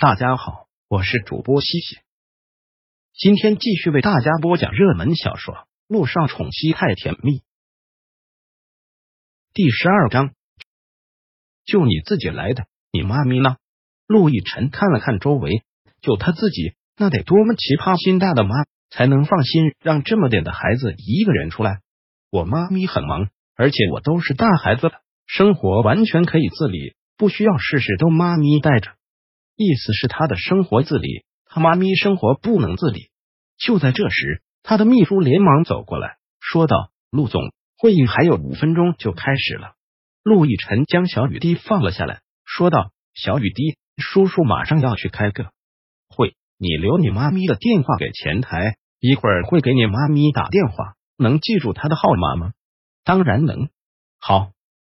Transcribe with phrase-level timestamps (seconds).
[0.00, 1.98] 大家好，我是主播西西，
[3.12, 5.54] 今天继续为大家播讲热门小说
[5.88, 7.40] 《陆少宠妻太甜蜜》
[9.52, 10.32] 第十二章。
[11.66, 13.58] 就你自己来的，你妈咪呢？
[14.06, 15.64] 陆亦辰看了看周围，
[16.00, 18.54] 就他自己，那得多么奇葩心大的妈
[18.88, 21.82] 才能放心让这么点的孩子一个人出来？
[22.30, 24.94] 我妈咪很忙，而且我都是大孩子了，
[25.26, 28.96] 生活完全可以自理，不需要事事都妈咪带着。
[29.62, 33.10] 意思是他的生活自理，他妈咪生活不能自理。
[33.58, 37.42] 就在这时，他的秘书连忙走过来，说道：“陆总，
[37.76, 39.74] 会议还有五分钟就开始了。”
[40.24, 45.50] 陆亦辰将小雨滴放了下来，说道：“小雨滴，叔叔马上要去开个
[46.08, 50.94] 会，你留你妈咪的电话给前台，一会儿会给你妈咪打电话。
[51.18, 52.52] 能记住她的号码吗
[53.04, 53.68] ？”“当然能。”
[54.18, 54.52] 好，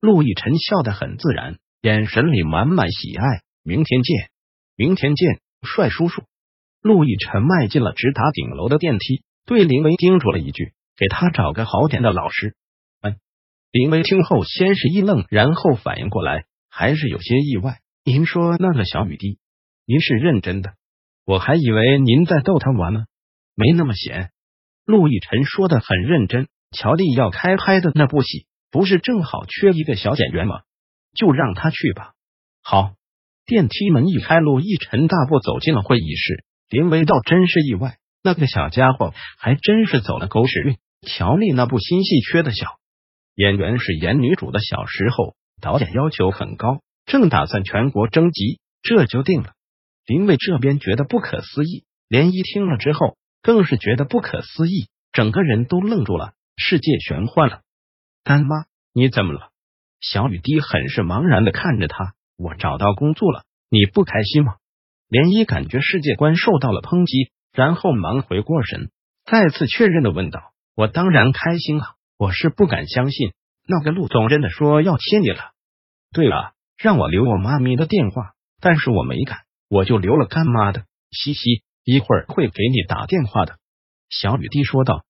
[0.00, 3.42] 陆亦辰笑得很自然，眼神里满满喜爱。
[3.62, 4.30] 明天见。
[4.78, 6.22] 明天见，帅叔叔。
[6.80, 12.54] 陆亦辰迈进了直达顶楼的电梯，对林薇叮嘱了一句：“给他找个好点的老师。”
[13.02, 13.16] 嗯，
[13.72, 17.80] 林薇听后先是一愣，然后反应过来，还是有些意外。
[18.04, 19.40] 您说那个小雨滴，
[19.84, 20.74] 您是认真的？
[21.24, 23.06] 我还以为您在逗他玩呢。
[23.56, 24.30] 没那么闲。
[24.84, 26.46] 陆亦辰说的很认真。
[26.70, 30.60] 乔丽要开拍的那部戏，不是正好缺一个小演员吗？
[31.16, 32.12] 就让他去吧。
[32.62, 32.94] 好。
[33.48, 36.44] 电梯门一开，陆亦辰大步走进了会议室。
[36.68, 40.76] 林维倒真是意外，那个小家伙还真是走了狗屎运。
[41.00, 42.66] 乔丽那部新戏缺的小
[43.34, 49.54] 演员是演女主的小时候，导演要求很高，正打算全国征集，这就定了。
[50.04, 57.62] 林伟这边觉得不可思议，连一听了之后更是觉得不可思议，整个人都愣住了，世界玄幻了。
[58.24, 59.52] 干妈，你怎么了？
[60.02, 62.12] 小雨滴很是茫然的看着他。
[62.38, 64.54] 我找到工作了，你不开心吗？
[65.10, 68.90] 涟漪感觉世界观受到了抨击，然后忙回过神，
[69.24, 73.32] 再次确认的问道：“我当然开心了，我是不敢相信，
[73.66, 75.50] 那个陆总真的说要签你了。
[76.12, 80.84] 对了，让我留我妈咪的电话，但是我没敢，我就留了干妈的。
[81.10, 83.58] 嘻嘻，一会儿会给你打电话的。”
[84.08, 85.04] 小雨滴说道。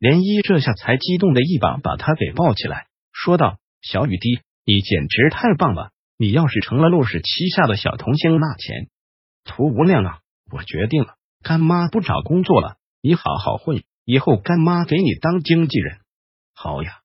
[0.00, 5.92] 涟漪这下才激动的一把把他给抱起来，说道：“小雨滴，你简直太棒了！”
[6.24, 8.88] 你要是成了陆氏旗下的小童星，那钱
[9.44, 10.20] 途无量啊！
[10.50, 15.98] 我决定了，干妈不找工作了，你好好混，以后干妈给你当经纪人。
[16.54, 17.00] 好呀！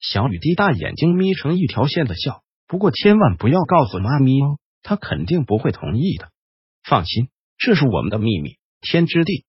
[0.00, 6.32] 小雨滴大眼睛眯成一条线的笑，不过千万不要告诉妈咪哦，她肯定不会同意的。
[6.82, 9.44] 放心，这是我们的秘密，天知地，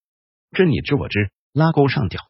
[0.52, 2.22] 知你知我知，拉钩上吊。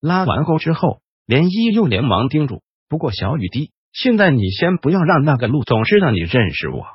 [0.00, 3.70] 拉完钩之后，涟漪又连忙叮嘱，不过小雨滴。
[3.92, 6.86] 现在你先不要让那个陆总知道你认识我，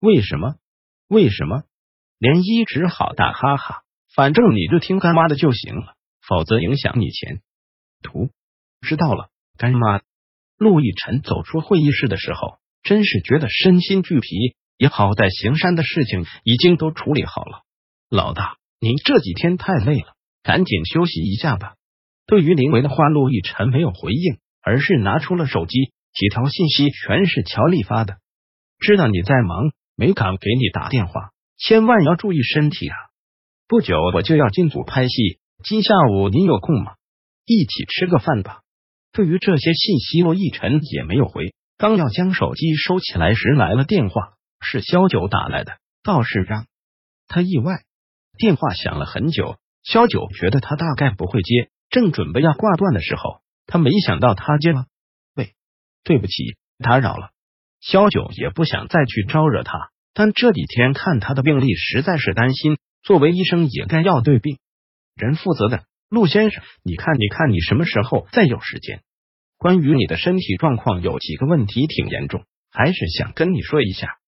[0.00, 0.56] 为什么？
[1.08, 1.62] 为什么？
[2.18, 3.82] 连一只好大哈哈，
[4.14, 5.94] 反正你就听干妈的就行了，
[6.26, 7.40] 否则影响你前
[8.02, 8.30] 途。
[8.80, 10.00] 知道了，干妈。
[10.58, 14.56] 陆亦辰走出会议室的时候，真是觉得身心俱疲。
[14.78, 17.62] 也好在行山的事情已经都处理好了。
[18.10, 21.76] 老大，您这几天太累了，赶紧休息一下吧。
[22.26, 25.92] 对于林维的话，陆亦辰没有回应，而是拿出了手机。
[26.14, 28.18] 几条信息全是乔丽发的，
[28.78, 32.96] 知道你在忙，没敢给你打电话，千万要注意身体啊！
[33.66, 36.92] 不久我就要进组拍戏，今下午你有空吗？
[37.46, 38.60] 一起吃个饭吧。
[39.12, 41.54] 对于这些信息，洛逸晨也没有回。
[41.78, 46.66] 刚要将手机收起来时，来了电话，是肖九打来的，倒是让
[47.26, 47.82] 他意外。
[48.36, 54.86] 电话响了很久，肖九觉得他大概不会接，正准备要挂断的时候，他没想到他接了。
[56.04, 57.30] 对不起，打扰了。
[57.80, 62.78] 萧九也不想再去招惹他，但这几天看他的病历，实在是担心。
[63.02, 64.58] 作为医生，也该要对病
[65.16, 65.84] 人负责的。
[66.08, 69.02] 陆先生，你看，你看，你什么时候再有时间？
[69.58, 74.18] 关于你的身体状况，有几个问题挺严重，还是想跟你说一下。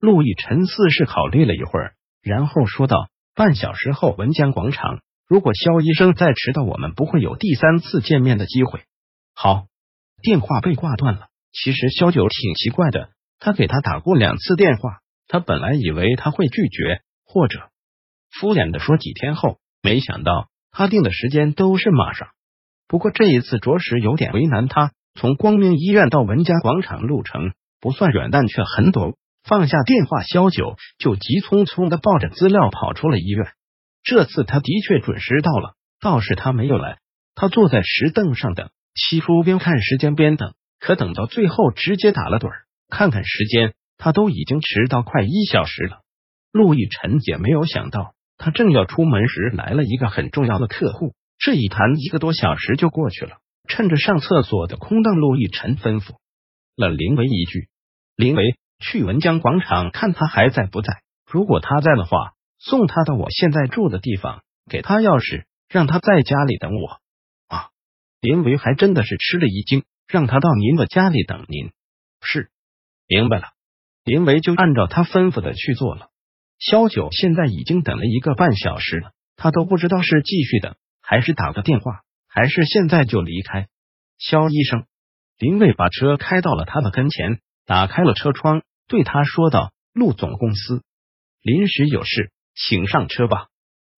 [0.00, 5.00] 陆毅沉思是考虑了一会儿，然后说道：“半小时后，文江广场。
[5.28, 8.80] 如果肖医生再迟到，我们不会有第三次见面的机会。”
[9.34, 9.66] 好。
[10.22, 11.28] 电话被挂断了。
[11.52, 17.68] 其实肖九挺奇怪的，他给他打过两次电话，他本来以为他会拒绝或者
[18.30, 22.28] 敷衍的说几天后，没想到他定的时间都是马上。
[22.88, 24.92] 不过这一次着实有点为难他。
[25.14, 29.14] 从光明医院到文家广场路程不算远，但却很陡。
[29.42, 33.52] 放下电话，肖九就急匆匆的抱着资料跑出了医院。
[34.02, 36.98] 这次他的确准时到了，倒是他没有来，
[37.34, 38.70] 他坐在石凳上等。
[38.94, 42.50] 七叔边看时间边等，可等到最后直接打了盹。
[42.88, 46.00] 看看时间，他都已经迟到快一小时了。
[46.52, 51.14] 陆亦辰也没有想到，他正要出门时，来了一个很重要的客户。
[51.38, 53.38] 这一谈一个多小时就过去了。
[53.66, 56.16] 趁着上厕所的空档，陆亦辰吩咐
[56.76, 57.68] 了林维一句
[58.16, 61.00] ：“林维，去文江广场看他还在不在。
[61.30, 67.00] 如果他在的话，送他到我现在住的地方，给他钥匙，让他在家里等我。”
[68.22, 71.72] 林维还真的是吃了一惊，让他到您的家里等您。
[72.20, 72.52] 是，
[73.08, 73.48] 明白了。
[74.04, 76.10] 林维就按照他吩咐的去做了。
[76.60, 83.66] 萧九现在已经等了一个半小时了，他都不知道是继续等，还是打个电话，还是现在就离开。
[84.18, 84.86] 萧医生，
[85.36, 90.84] 林卫把车开到了他的跟前，打开了车窗，对他说道：“陆总公司
[91.42, 93.48] 临时有事，请上车吧。”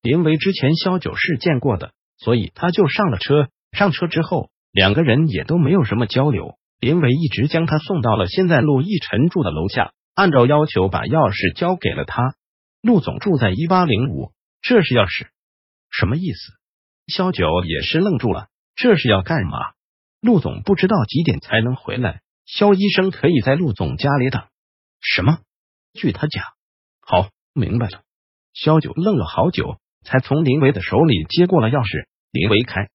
[0.01, 3.51] 林维之前萧九是见过的，所以他就上了车。
[3.75, 6.59] 上车之后，两个人也都没有什么交流。
[6.81, 12.35] 林维一直将他送到了现在陆亦辰住的楼下，按照要求把钥匙交给了他。
[12.83, 15.29] 陆总住在一八零五，这是钥匙，
[15.91, 16.53] 什么意思？
[17.07, 19.59] 萧九也是愣住了，这是要干嘛？
[20.21, 24.43] 陆总不知道几点才能回来，萧医生可以在陆总家里等。
[25.01, 25.39] 什么？
[25.95, 26.45] 据他讲，
[27.01, 28.03] 好，明白了。
[28.53, 32.07] 萧九愣了好久，才从林维的手里接过了钥匙。
[32.31, 32.89] 林维开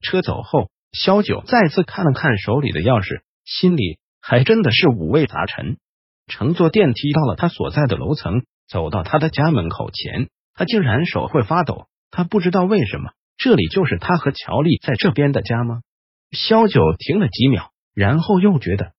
[0.00, 5.78] 车走后，萧九再次看了看手里的钥匙，心里还真的是五味杂陈。
[6.26, 8.42] 乘坐电梯到了他所在的楼层。
[8.70, 11.86] 走到他的家门口前，他竟然手会发抖。
[12.10, 15.80] 他不知道为什么，这里就是他和乔丽在这边的家吗？
[16.32, 18.92] 萧九停了几秒，然后又觉得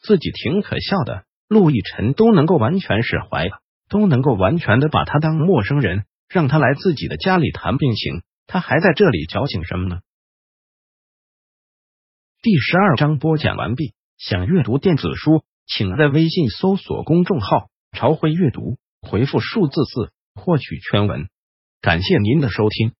[0.00, 1.24] 自己挺可笑的。
[1.48, 3.58] 陆亦辰都能够完全释怀了，
[3.90, 10.00] 都能够完全的把他当陌生人，让他来自己的家里谈病情，他还在这里矫情什么呢？
[12.42, 13.92] 第十二章播讲完毕。
[14.16, 18.78] 想阅读电子书，请在微信搜索公众号“朝晖阅读”。
[19.06, 21.28] 回复数字四获取全文，
[21.82, 22.94] 感谢您的收听。